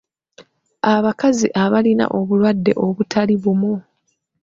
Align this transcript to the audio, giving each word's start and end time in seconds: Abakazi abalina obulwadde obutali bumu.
Abakazi 0.93 1.47
abalina 1.63 2.05
obulwadde 2.19 2.71
obutali 2.85 3.35
bumu. 3.43 3.73